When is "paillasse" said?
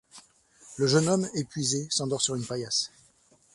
2.43-2.89